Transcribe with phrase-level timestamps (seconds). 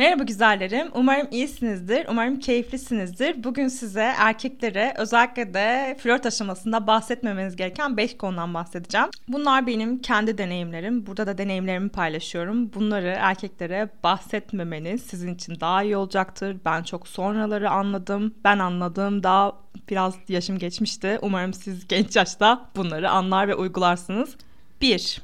[0.00, 0.88] Merhaba güzellerim.
[0.94, 2.06] Umarım iyisinizdir.
[2.08, 3.44] Umarım keyiflisinizdir.
[3.44, 9.06] Bugün size erkeklere özellikle de flört aşamasında bahsetmemeniz gereken 5 konudan bahsedeceğim.
[9.28, 11.06] Bunlar benim kendi deneyimlerim.
[11.06, 12.72] Burada da deneyimlerimi paylaşıyorum.
[12.74, 16.56] Bunları erkeklere bahsetmemeniz sizin için daha iyi olacaktır.
[16.64, 18.34] Ben çok sonraları anladım.
[18.44, 19.22] Ben anladım.
[19.22, 19.52] Daha
[19.88, 21.18] biraz yaşım geçmişti.
[21.22, 24.36] Umarım siz genç yaşta bunları anlar ve uygularsınız.
[24.80, 25.22] 1.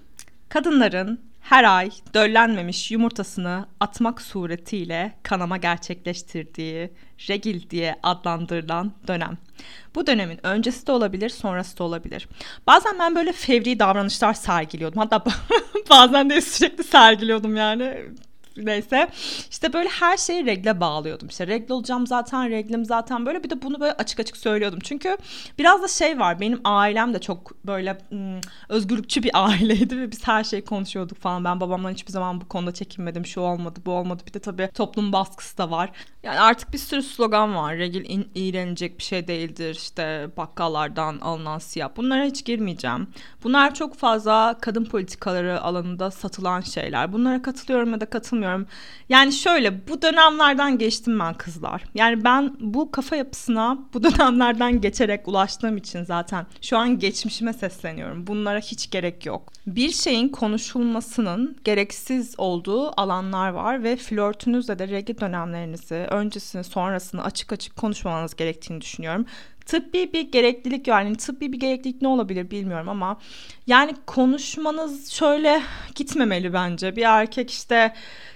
[0.48, 6.90] Kadınların her ay döllenmemiş yumurtasını atmak suretiyle kanama gerçekleştirdiği
[7.28, 9.38] regil diye adlandırılan dönem.
[9.94, 12.28] Bu dönemin öncesi de olabilir, sonrası da olabilir.
[12.66, 14.98] Bazen ben böyle fevri davranışlar sergiliyordum.
[14.98, 15.24] Hatta
[15.90, 18.04] bazen de sürekli sergiliyordum yani
[18.56, 19.08] neyse.
[19.50, 21.28] İşte böyle her şeyi regle bağlıyordum.
[21.28, 23.44] İşte regle olacağım zaten, reglim zaten böyle.
[23.44, 24.78] Bir de bunu böyle açık açık söylüyordum.
[24.82, 25.16] Çünkü
[25.58, 26.40] biraz da şey var.
[26.40, 31.44] Benim ailem de çok böyle ım, özgürlükçü bir aileydi ve biz her şeyi konuşuyorduk falan.
[31.44, 33.26] Ben babamdan hiçbir zaman bu konuda çekinmedim.
[33.26, 34.22] Şu olmadı, bu olmadı.
[34.26, 35.90] Bir de tabii toplum baskısı da var.
[36.22, 37.76] Yani artık bir sürü slogan var.
[37.76, 39.74] Regil in, iğrenecek bir şey değildir.
[39.74, 41.90] İşte bakkallardan alınan siyah.
[41.96, 43.08] Bunlara hiç girmeyeceğim.
[43.44, 47.12] Bunlar çok fazla kadın politikaları alanında satılan şeyler.
[47.12, 48.45] Bunlara katılıyorum ya da katılmıyorum.
[49.08, 51.82] Yani şöyle bu dönemlerden geçtim ben kızlar.
[51.94, 58.26] Yani ben bu kafa yapısına bu dönemlerden geçerek ulaştığım için zaten şu an geçmişime sesleniyorum.
[58.26, 59.52] Bunlara hiç gerek yok.
[59.66, 67.52] Bir şeyin konuşulmasının gereksiz olduğu alanlar var ve flörtünüzle de regi dönemlerinizi, öncesini sonrasını açık
[67.52, 69.26] açık konuşmamanız gerektiğini düşünüyorum
[69.66, 73.18] tıbbi bir gereklilik yani tıbbi bir gereklilik ne olabilir bilmiyorum ama
[73.66, 75.62] yani konuşmanız şöyle
[75.94, 76.96] gitmemeli bence.
[76.96, 77.94] Bir erkek işte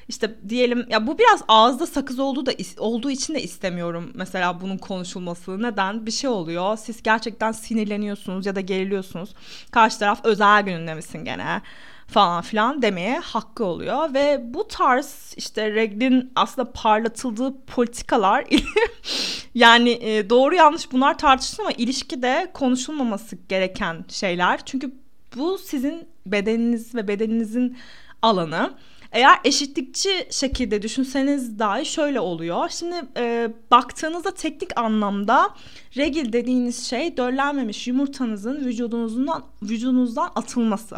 [0.08, 4.78] işte diyelim ya bu biraz ağızda sakız olduğu da olduğu için de istemiyorum mesela bunun
[4.78, 5.62] konuşulması.
[5.62, 6.06] Neden?
[6.06, 6.76] Bir şey oluyor.
[6.76, 9.34] Siz gerçekten sinirleniyorsunuz ya da geriliyorsunuz.
[9.70, 11.62] Karşı taraf özel gününde misin gene?
[12.10, 18.44] falan filan demeye hakkı oluyor ve bu tarz işte reglin aslında parlatıldığı politikalar
[19.54, 24.92] yani e, doğru yanlış bunlar tartışılır ama ilişkide konuşulmaması gereken şeyler çünkü
[25.36, 27.76] bu sizin bedeniniz ve bedeninizin
[28.22, 28.74] alanı.
[29.12, 32.68] Eğer eşitlikçi şekilde düşünseniz dahi şöyle oluyor.
[32.68, 35.54] Şimdi e, baktığınızda teknik anlamda
[35.96, 40.96] regil dediğiniz şey döllenmemiş yumurtanızın vücudunuzdan vücudunuzdan atılması.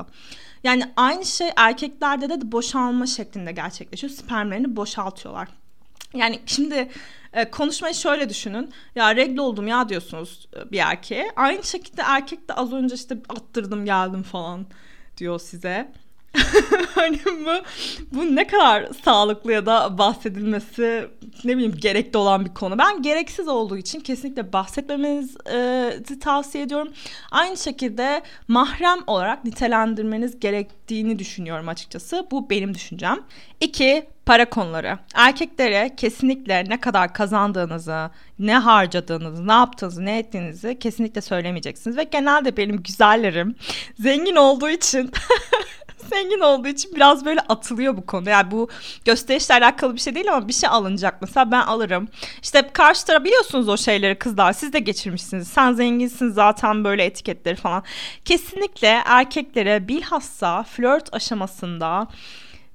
[0.64, 4.12] Yani aynı şey erkeklerde de boşalma şeklinde gerçekleşiyor.
[4.12, 5.48] Spermlerini boşaltıyorlar.
[6.14, 6.88] Yani şimdi
[7.32, 8.70] e, konuşmayı şöyle düşünün.
[8.94, 11.30] Ya regle oldum ya diyorsunuz e, bir erkeğe.
[11.36, 14.66] Aynı şekilde erkek de az önce işte attırdım geldim falan
[15.18, 15.92] diyor size.
[16.94, 17.50] hani bu,
[18.12, 21.08] bu ne kadar sağlıklı ya da bahsedilmesi
[21.44, 22.78] ne bileyim gerekli olan bir konu.
[22.78, 26.92] Ben gereksiz olduğu için kesinlikle bahsetmemenizi e, tavsiye ediyorum.
[27.30, 32.26] Aynı şekilde mahrem olarak nitelendirmeniz gerektiğini düşünüyorum açıkçası.
[32.30, 33.20] Bu benim düşüncem.
[33.60, 34.98] İki, para konuları.
[35.14, 41.96] Erkeklere kesinlikle ne kadar kazandığınızı, ne harcadığınızı, ne yaptığınızı, ne ettiğinizi kesinlikle söylemeyeceksiniz.
[41.96, 43.54] Ve genelde benim güzellerim
[43.98, 45.10] zengin olduğu için
[46.10, 48.30] zengin olduğu için biraz böyle atılıyor bu konu.
[48.30, 48.68] Yani bu
[49.04, 52.08] gösterişle alakalı bir şey değil ama bir şey alınacak mesela ben alırım.
[52.42, 55.48] İşte karşı taraf biliyorsunuz o şeyleri kızlar siz de geçirmişsiniz.
[55.48, 57.82] Sen zenginsin zaten böyle etiketleri falan.
[58.24, 62.08] Kesinlikle erkeklere bilhassa flört aşamasında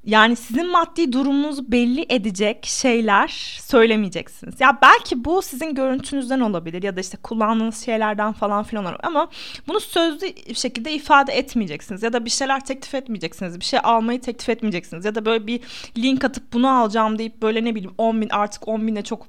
[0.05, 4.61] yani sizin maddi durumunuzu belli edecek şeyler söylemeyeceksiniz.
[4.61, 9.29] Ya belki bu sizin görüntünüzden olabilir ya da işte kullandığınız şeylerden falan filan olabilir ama
[9.67, 13.59] bunu sözlü şekilde ifade etmeyeceksiniz ya da bir şeyler teklif etmeyeceksiniz.
[13.59, 15.61] Bir şey almayı teklif etmeyeceksiniz ya da böyle bir
[15.97, 19.27] link atıp bunu alacağım deyip böyle ne bileyim 10 bin artık 10 bine çok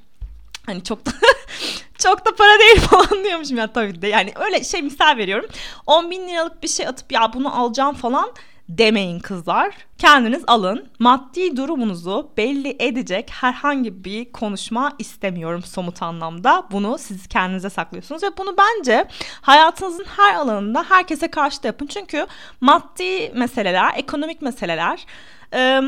[0.67, 1.11] hani çok da
[1.99, 5.51] çok da para değil falan diyormuşum ya tabii de yani öyle şey misal veriyorum
[5.87, 8.33] 10 bin liralık bir şey atıp ya bunu alacağım falan
[8.69, 9.88] demeyin kızlar.
[9.99, 10.89] Kendiniz alın.
[10.99, 16.67] Maddi durumunuzu belli edecek herhangi bir konuşma istemiyorum somut anlamda.
[16.71, 19.09] Bunu siz kendinize saklıyorsunuz ve bunu bence
[19.41, 21.87] hayatınızın her alanında herkese karşı da yapın.
[21.87, 22.27] Çünkü
[22.61, 25.07] maddi meseleler, ekonomik meseleler
[25.55, 25.81] e,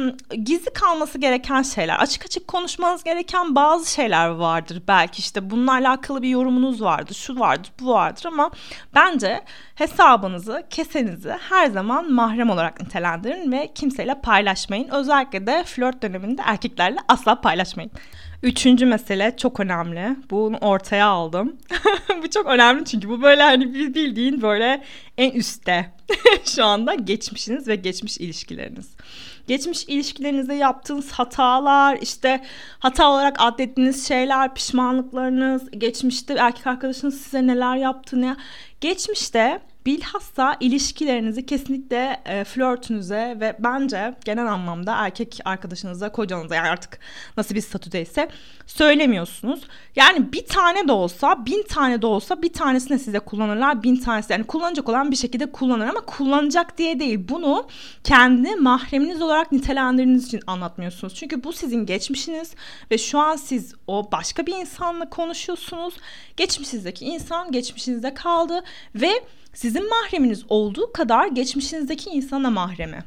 [0.45, 6.23] gizli kalması gereken şeyler, açık açık konuşmanız gereken bazı şeyler vardır belki işte bununla alakalı
[6.23, 8.51] bir yorumunuz vardır, şu vardır, bu vardır ama
[8.95, 9.41] bence
[9.75, 14.89] hesabınızı, kesenizi her zaman mahrem olarak nitelendirin ve kimseyle paylaşmayın.
[14.89, 17.91] Özellikle de flört döneminde erkeklerle asla paylaşmayın.
[18.43, 20.17] Üçüncü mesele çok önemli.
[20.31, 21.57] Bunu ortaya aldım.
[22.23, 24.83] bu çok önemli çünkü bu böyle hani bildiğin böyle
[25.19, 25.93] en üstte
[26.45, 28.97] şu anda geçmişiniz ve geçmiş ilişkileriniz
[29.49, 32.41] geçmiş ilişkilerinizde yaptığınız hatalar, işte
[32.79, 38.37] hata olarak adettiğiniz şeyler, pişmanlıklarınız, geçmişte erkek arkadaşınız size neler yaptı ne
[38.81, 46.99] geçmişte bilhassa ilişkilerinizi kesinlikle e, flörtünüze ve bence genel anlamda erkek arkadaşınıza, kocanıza yani artık
[47.37, 48.29] nasıl bir statüdeyse
[48.67, 49.61] söylemiyorsunuz.
[49.97, 54.33] Yani bir tane de olsa, bin tane de olsa bir tanesini size kullanırlar, bin tanesi
[54.33, 57.29] yani kullanacak olan bir şekilde kullanır ama kullanacak diye değil.
[57.29, 57.67] Bunu
[58.05, 61.15] kendi mahreminiz olarak nitelendirdiğiniz için anlatmıyorsunuz.
[61.15, 62.55] Çünkü bu sizin geçmişiniz
[62.91, 65.95] ve şu an siz o başka bir insanla konuşuyorsunuz.
[66.37, 68.63] Geçmişinizdeki insan geçmişinizde kaldı
[68.95, 69.11] ve
[69.55, 73.05] sizin mahreminiz olduğu kadar geçmişinizdeki insana mahremi.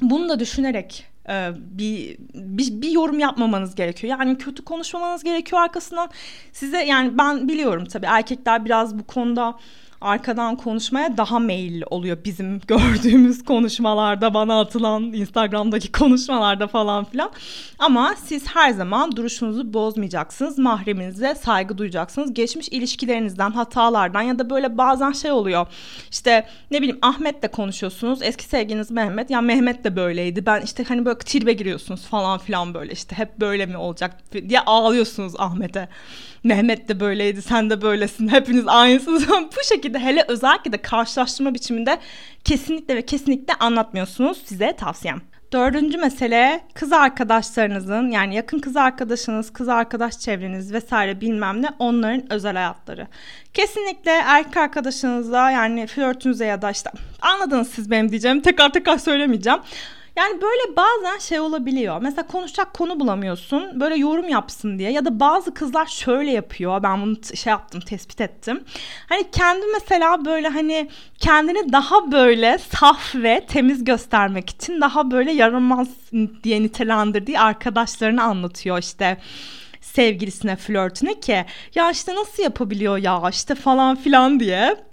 [0.00, 4.18] Bunu da düşünerek e, bir, bir bir yorum yapmamanız gerekiyor.
[4.18, 6.10] Yani kötü konuşmamanız gerekiyor arkasından.
[6.52, 9.58] Size yani ben biliyorum tabii erkekler biraz bu konuda
[10.00, 17.30] arkadan konuşmaya daha meyilli oluyor bizim gördüğümüz konuşmalarda bana atılan Instagram'daki konuşmalarda falan filan.
[17.78, 20.58] Ama siz her zaman duruşunuzu bozmayacaksınız.
[20.58, 22.34] Mahreminize saygı duyacaksınız.
[22.34, 25.66] Geçmiş ilişkilerinizden, hatalardan ya da böyle bazen şey oluyor.
[26.10, 28.22] İşte ne bileyim Ahmet'le konuşuyorsunuz.
[28.22, 29.30] Eski sevginiz Mehmet.
[29.30, 30.46] Ya Mehmet de böyleydi.
[30.46, 34.16] Ben işte hani böyle tribe giriyorsunuz falan filan böyle işte hep böyle mi olacak
[34.48, 35.88] diye ağlıyorsunuz Ahmet'e.
[36.44, 39.28] Mehmet de böyleydi sen de böylesin hepiniz aynısınız.
[39.28, 41.98] Bu şekilde hele özellikle de karşılaştırma biçiminde
[42.44, 45.20] kesinlikle ve kesinlikle anlatmıyorsunuz size tavsiyem.
[45.52, 52.32] Dördüncü mesele kız arkadaşlarınızın yani yakın kız arkadaşınız, kız arkadaş çevreniz vesaire bilmem ne onların
[52.32, 53.06] özel hayatları.
[53.54, 56.90] Kesinlikle erkek arkadaşınızla yani flörtünüze ya da işte
[57.20, 59.58] anladınız siz benim diyeceğim tekrar tekrar söylemeyeceğim.
[60.18, 61.98] Yani böyle bazen şey olabiliyor.
[62.02, 63.80] Mesela konuşacak konu bulamıyorsun.
[63.80, 64.90] Böyle yorum yapsın diye.
[64.92, 66.82] Ya da bazı kızlar şöyle yapıyor.
[66.82, 68.64] Ben bunu şey yaptım, tespit ettim.
[69.08, 70.88] Hani kendi mesela böyle hani
[71.18, 75.88] kendini daha böyle saf ve temiz göstermek için daha böyle yaramaz
[76.44, 79.16] diye nitelendirdiği arkadaşlarını anlatıyor işte
[79.80, 81.44] sevgilisine flörtüne ki
[81.74, 84.88] ya işte nasıl yapabiliyor ya işte falan filan diye.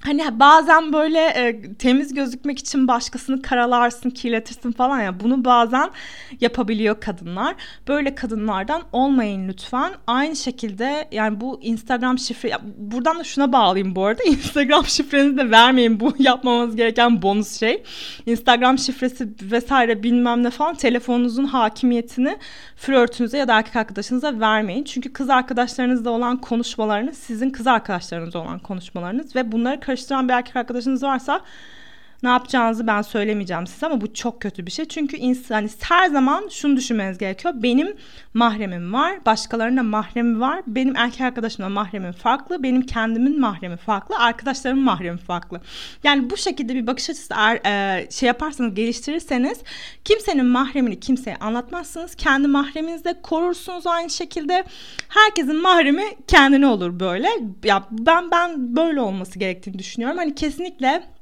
[0.00, 5.20] Hani bazen böyle e, temiz gözükmek için başkasını karalarsın, kirletirsin falan ya.
[5.20, 5.90] Bunu bazen
[6.40, 7.54] yapabiliyor kadınlar.
[7.88, 9.92] Böyle kadınlardan olmayın lütfen.
[10.06, 14.22] Aynı şekilde yani bu Instagram şifre buradan da şuna bağlayayım bu arada.
[14.26, 16.00] Instagram şifrenizi de vermeyin.
[16.00, 17.82] Bu yapmamız gereken bonus şey.
[18.26, 22.38] Instagram şifresi vesaire bilmem ne falan telefonunuzun hakimiyetini
[22.76, 24.84] flörtünüze ya da erkek arkadaşınıza vermeyin.
[24.84, 30.56] Çünkü kız arkadaşlarınızla olan konuşmalarınız sizin kız arkadaşlarınızla olan konuşmalarınız ve bunları karıştıran bir erkek
[30.56, 31.40] arkadaşınız varsa
[32.22, 34.84] ne yapacağınızı ben söylemeyeceğim size ama bu çok kötü bir şey.
[34.84, 37.54] Çünkü insan hani her zaman şunu düşünmeniz gerekiyor.
[37.56, 37.96] Benim
[38.34, 39.26] mahremim var.
[39.26, 40.62] Başkalarının mahremi var.
[40.66, 42.62] Benim erkek arkadaşımla mahremim farklı.
[42.62, 44.18] Benim kendimin mahremi farklı.
[44.18, 45.60] Arkadaşlarımın mahremi farklı.
[46.04, 49.58] Yani bu şekilde bir bakış açısı eğer e, şey yaparsanız geliştirirseniz
[50.04, 52.14] kimsenin mahremini kimseye anlatmazsınız.
[52.14, 54.64] Kendi mahreminizde korursunuz aynı şekilde.
[55.08, 57.28] Herkesin mahremi kendine olur böyle.
[57.64, 60.18] Ya ben ben böyle olması gerektiğini düşünüyorum.
[60.18, 61.17] Hani kesinlikle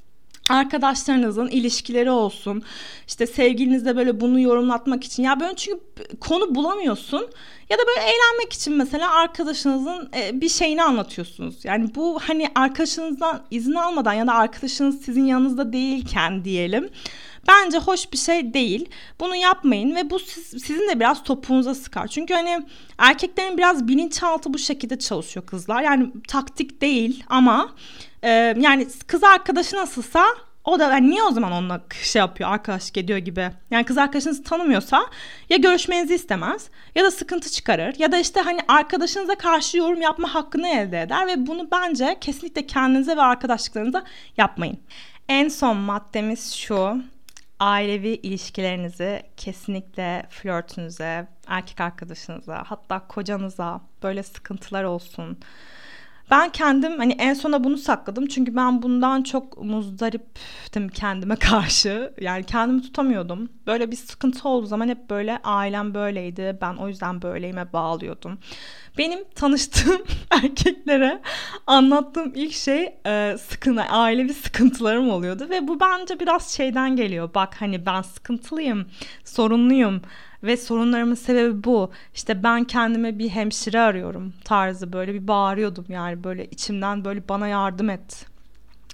[0.50, 2.62] arkadaşlarınızın ilişkileri olsun.
[3.08, 5.22] İşte sevgilinizle böyle bunu yorumlatmak için.
[5.22, 5.81] Ya böyle çünkü
[6.20, 7.28] konu bulamıyorsun.
[7.70, 11.64] Ya da böyle eğlenmek için mesela arkadaşınızın e, bir şeyini anlatıyorsunuz.
[11.64, 16.88] Yani bu hani arkadaşınızdan izin almadan ya da arkadaşınız sizin yanınızda değilken diyelim.
[17.48, 18.88] Bence hoş bir şey değil.
[19.20, 22.06] Bunu yapmayın ve bu siz, sizin de biraz topuğunuza sıkar.
[22.06, 22.66] Çünkü hani
[22.98, 25.82] erkeklerin biraz bilinçaltı bu şekilde çalışıyor kızlar.
[25.82, 27.75] Yani taktik değil ama
[28.22, 30.25] e, yani kız arkadaşı nasılsa
[30.66, 33.50] o da yani niye o zaman onunla şey yapıyor arkadaşlık ediyor gibi.
[33.70, 35.06] Yani kız arkadaşınızı tanımıyorsa
[35.50, 40.35] ya görüşmenizi istemez ya da sıkıntı çıkarır ya da işte hani arkadaşınıza karşı yorum yapma
[40.35, 44.04] hakkını elde eder ve bunu bence kesinlikle kendinize ve arkadaşlıklarınıza
[44.37, 44.78] yapmayın.
[45.28, 47.02] En son maddemiz şu
[47.60, 55.38] ailevi ilişkilerinizi kesinlikle flörtünüze, erkek arkadaşınıza, hatta kocanıza böyle sıkıntılar olsun.
[56.30, 62.12] Ben kendim hani en sona bunu sakladım çünkü ben bundan çok muzdariptim kendime karşı.
[62.20, 63.48] Yani kendimi tutamıyordum.
[63.66, 66.58] Böyle bir sıkıntı olduğu zaman hep böyle ailem böyleydi.
[66.60, 68.38] Ben o yüzden böyleyime bağlıyordum.
[68.99, 71.23] Benim tanıştığım erkeklere
[71.67, 77.31] anlattığım ilk şey e, sıkıntı, ailevi sıkıntılarım oluyordu ve bu bence biraz şeyden geliyor.
[77.35, 78.87] Bak hani ben sıkıntılıyım,
[79.25, 80.03] sorunluyum
[80.43, 81.91] ve sorunlarımın sebebi bu.
[82.15, 87.49] İşte ben kendime bir hemşire arıyorum tarzı böyle bir bağırıyordum yani böyle içimden böyle bana
[87.49, 88.36] yardım et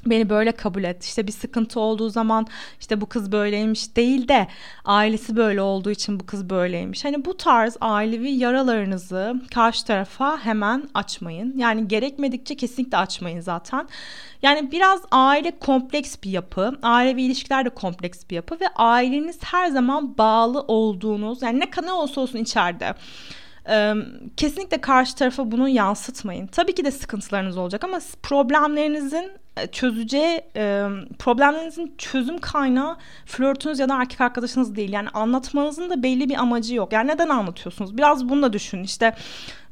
[0.06, 1.04] beni böyle kabul et.
[1.04, 2.46] İşte bir sıkıntı olduğu zaman
[2.80, 4.46] işte bu kız böyleymiş değil de
[4.84, 7.04] ailesi böyle olduğu için bu kız böyleymiş.
[7.04, 11.58] Hani bu tarz ailevi yaralarınızı karşı tarafa hemen açmayın.
[11.58, 13.88] Yani gerekmedikçe kesinlikle açmayın zaten.
[14.42, 16.78] Yani biraz aile kompleks bir yapı.
[16.82, 21.92] Ailevi ilişkiler de kompleks bir yapı ve aileniz her zaman bağlı olduğunuz yani ne kadar
[21.92, 22.94] olsa olsun içeride
[24.36, 26.46] kesinlikle karşı tarafa bunu yansıtmayın.
[26.46, 29.30] Tabii ki de sıkıntılarınız olacak ama problemlerinizin
[29.72, 30.86] çözeceği e,
[31.18, 34.92] problemlerinizin çözüm kaynağı flörtünüz ya da erkek arkadaşınız değil.
[34.92, 36.92] Yani anlatmanızın da belli bir amacı yok.
[36.92, 37.96] Yani neden anlatıyorsunuz?
[37.96, 38.82] Biraz bunu da düşün.
[38.82, 39.14] İşte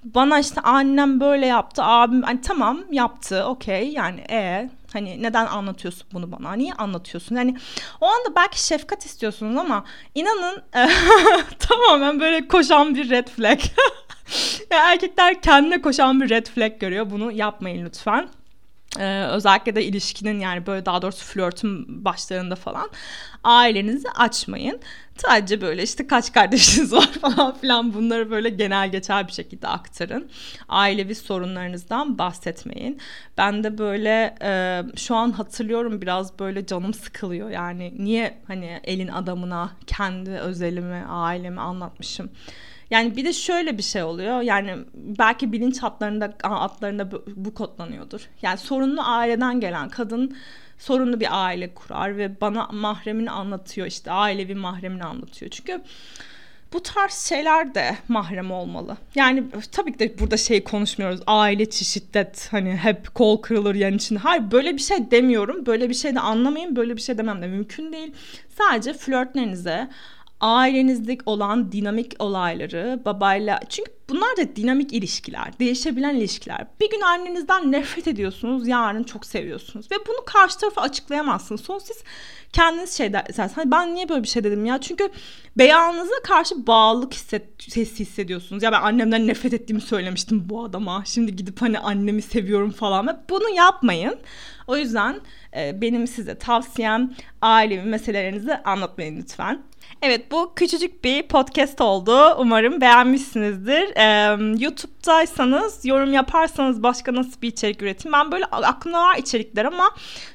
[0.04, 6.06] bana işte annem böyle yaptı, abim hani tamam yaptı, okey yani e hani neden anlatıyorsun
[6.12, 6.52] bunu bana?
[6.52, 7.36] Niye anlatıyorsun?
[7.36, 7.56] Yani
[8.00, 9.84] o anda belki şefkat istiyorsunuz ama
[10.14, 10.62] inanın
[11.58, 13.60] tamamen böyle koşan bir red flag.
[14.70, 17.10] yani erkekler kendine koşan bir red flag görüyor.
[17.10, 18.28] Bunu yapmayın lütfen.
[18.98, 22.90] Ee, özellikle de ilişkinin yani böyle daha doğrusu flörtün başlarında falan
[23.44, 24.80] ailenizi açmayın.
[25.16, 30.30] Sadece böyle işte kaç kardeşiniz var falan filan bunları böyle genel geçer bir şekilde aktarın.
[30.68, 33.00] Ailevi sorunlarınızdan bahsetmeyin.
[33.38, 37.50] Ben de böyle e, şu an hatırlıyorum biraz böyle canım sıkılıyor.
[37.50, 42.30] Yani niye hani elin adamına kendi özelimi, ailemi anlatmışım.
[42.90, 44.40] Yani bir de şöyle bir şey oluyor.
[44.40, 48.20] Yani belki bilinç hatlarında atlarında bu, bu kodlanıyordur.
[48.42, 50.36] Yani sorunlu aileden gelen kadın
[50.78, 55.50] sorunlu bir aile kurar ve bana mahremini anlatıyor işte ailevi mahremini anlatıyor.
[55.50, 55.82] Çünkü
[56.72, 58.96] bu tarz şeyler de mahrem olmalı.
[59.14, 61.20] Yani tabii ki de burada şey konuşmuyoruz.
[61.26, 64.18] Aile içi şiddet hani hep kol kırılır yan içinde.
[64.18, 65.66] Hayır böyle bir şey demiyorum.
[65.66, 66.76] Böyle bir şey de anlamayın.
[66.76, 68.12] Böyle bir şey demem de mümkün değil.
[68.58, 69.88] Sadece flörtlerinize
[70.40, 76.66] ailenizdeki olan dinamik olayları babayla çünkü bunlar da dinamik ilişkiler, değişebilen ilişkiler.
[76.80, 81.60] Bir gün annenizden nefret ediyorsunuz, yarın çok seviyorsunuz ve bunu karşı tarafa açıklayamazsınız.
[81.60, 81.96] Son siz
[82.52, 83.56] kendiniz şey dersiniz.
[83.56, 84.80] Hani ben niye böyle bir şey dedim ya?
[84.80, 85.10] Çünkü
[85.58, 88.62] beyanınıza karşı bağlılık hisset, hissediyorsunuz.
[88.62, 91.02] Ya ben annemden nefret ettiğimi söylemiştim bu adama.
[91.04, 93.24] Şimdi gidip hani annemi seviyorum falan.
[93.30, 94.18] Bunu yapmayın.
[94.66, 95.20] O yüzden
[95.54, 99.62] benim size tavsiyem ailevi meselelerinizi anlatmayın lütfen.
[100.02, 102.34] Evet bu küçücük bir podcast oldu.
[102.38, 103.96] Umarım beğenmişsinizdir.
[103.96, 108.12] Ee, YouTube'daysanız yorum yaparsanız başka nasıl bir içerik üretim.
[108.12, 109.90] Ben böyle aklımda var içerikler ama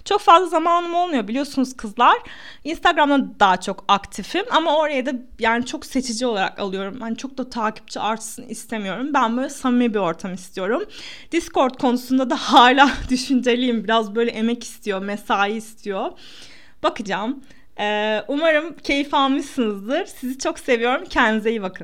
[0.06, 2.16] çok fazla zamanım olmuyor biliyorsunuz kızlar.
[2.64, 7.02] Instagram'da daha çok aktifim ama oraya da yani çok seçici olarak alıyorum.
[7.02, 9.14] Hani çok da takipçi artsın istemiyorum.
[9.14, 10.84] Ben böyle samimi bir ortam istiyorum.
[11.32, 13.84] Discord konusunda da hala düşünceliyim.
[13.84, 16.12] Biraz böyle emek istiyor, mesai istiyor.
[16.84, 17.44] Bakacağım.
[17.80, 20.06] Ee, umarım keyif almışsınızdır.
[20.06, 21.04] Sizi çok seviyorum.
[21.10, 21.84] Kendinize iyi bakın.